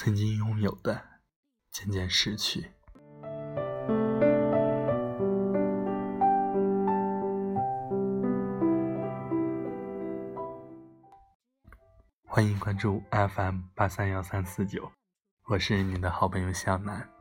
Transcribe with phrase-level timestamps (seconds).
[0.00, 1.04] 曾经拥有的
[1.72, 2.70] 渐渐失去。
[12.24, 14.88] 欢迎关注 FM 八三幺三四九，
[15.46, 17.17] 我是你的好朋友向南。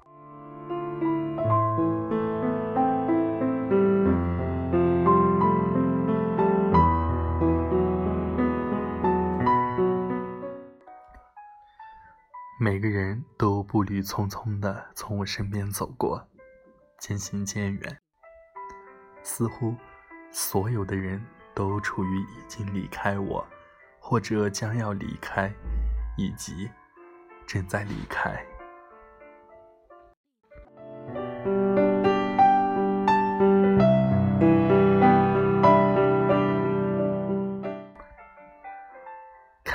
[12.70, 16.28] 每个人都步履匆匆的从我身边走过，
[17.00, 17.98] 渐行渐远。
[19.24, 19.74] 似乎
[20.34, 21.26] 所有的人
[21.56, 23.48] 都处于已经离开我。
[24.02, 25.50] 或者将要离开，
[26.18, 26.70] 以及
[27.46, 28.46] 正在离开。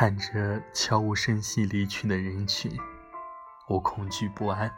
[0.02, 2.76] 看着悄无声息离去的人群，
[3.68, 4.68] 我恐惧不安，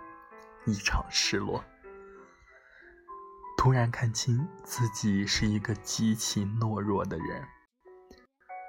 [0.67, 1.65] 异常失落。
[3.57, 7.43] 突然看清自己是一个极其懦弱的人。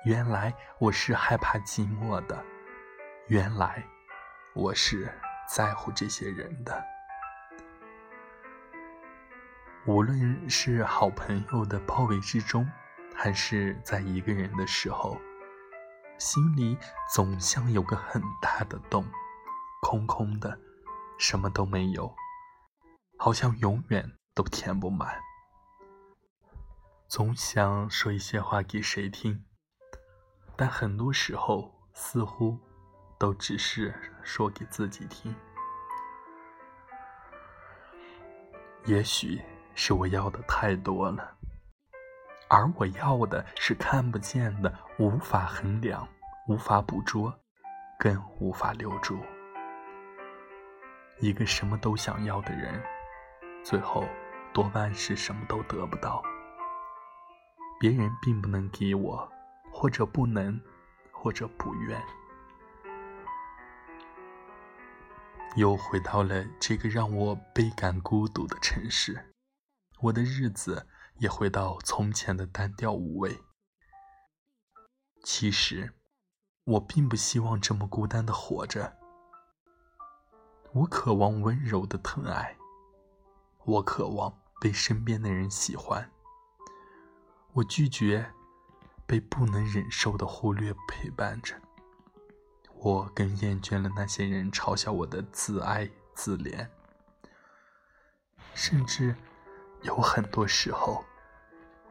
[0.06, 2.42] 原来我是害怕寂寞的，
[3.28, 3.84] 原来
[4.54, 5.14] 我是
[5.54, 6.82] 在乎这些人的。
[9.86, 12.66] 无论是好朋友的包围之中，
[13.14, 15.20] 还是在一个人的时候，
[16.18, 16.78] 心里
[17.14, 19.06] 总像有个很大的洞，
[19.82, 20.60] 空空的，
[21.18, 22.14] 什么都没有，
[23.18, 25.20] 好像永远都填不满。
[27.08, 29.46] 总想说一些话给谁听。
[30.58, 32.58] 但很多时候，似乎
[33.20, 33.94] 都只是
[34.24, 35.36] 说给自己听。
[38.86, 39.42] 也许
[39.74, 41.36] 是我要的太多了，
[42.48, 46.08] 而我要的是看不见的、无法衡量、
[46.48, 47.34] 无法捕捉、
[48.00, 49.20] 更无法留住。
[51.20, 52.82] 一个什么都想要的人，
[53.64, 54.06] 最后
[54.54, 56.24] 多半是什么都得不到。
[57.80, 59.32] 别人并不能给我。
[59.78, 60.58] 或者不能，
[61.12, 62.02] 或者不愿，
[65.58, 69.34] 又回到了这个让我倍感孤独的城市。
[70.00, 73.42] 我的日子也回到从前的单调无味。
[75.24, 75.94] 其实，
[76.64, 78.98] 我并不希望这么孤单的活着。
[80.74, 82.58] 我渴望温柔的疼爱，
[83.64, 86.12] 我渴望被身边的人喜欢。
[87.54, 88.32] 我拒绝。
[89.08, 91.62] 被不能忍受的忽略陪伴着，
[92.74, 96.68] 我更厌倦了那些人嘲笑我的自爱自怜，
[98.56, 99.16] 甚至
[99.82, 101.04] 有很多时候，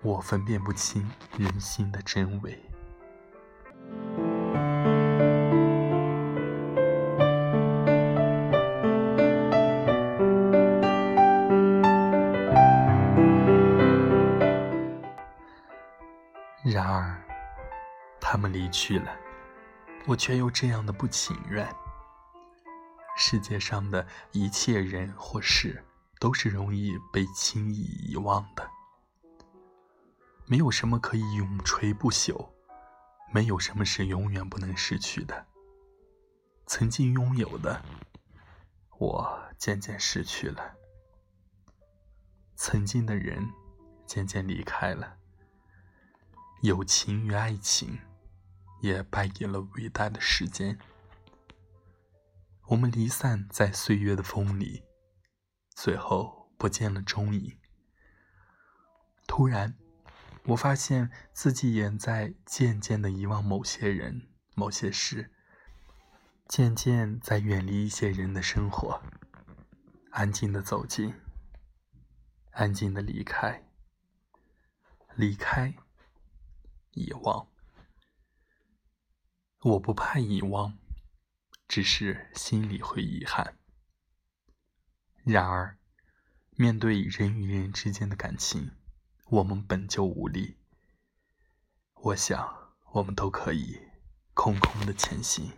[0.02, 2.58] 我分辨不清人心的真伪。
[16.64, 17.22] 然而，
[18.20, 19.14] 他们离去了，
[20.06, 21.68] 我却又这样的不情愿。
[23.16, 25.84] 世界上的一切人或事，
[26.24, 28.66] 都是容易被轻易遗忘的。
[30.46, 32.48] 没有什么可以永垂不朽，
[33.30, 35.46] 没有什么是永远不能失去的。
[36.64, 37.84] 曾经拥有的，
[38.96, 40.74] 我渐渐失去了；
[42.56, 43.52] 曾经的人，
[44.06, 45.18] 渐渐离开了。
[46.62, 47.98] 友情与爱情，
[48.80, 50.78] 也败给了伟大的时间。
[52.68, 54.84] 我们离散在岁月的风里，
[55.74, 57.58] 最后不见了踪影。
[59.26, 59.76] 突然，
[60.44, 65.32] 我发现自己也在渐渐的遗忘某些人、某些事，
[66.48, 69.02] 渐渐在远离一些人的生活，
[70.10, 71.14] 安静的走近，
[72.52, 73.64] 安静的离开，
[75.14, 75.74] 离开。
[76.96, 77.48] 遗忘，
[79.62, 80.78] 我不怕遗忘，
[81.66, 83.58] 只是心里会遗憾。
[85.24, 85.78] 然而，
[86.50, 88.72] 面对人与人之间的感情，
[89.24, 90.58] 我们本就无力。
[91.94, 93.80] 我想，我们都可以
[94.34, 95.50] 空空的前行。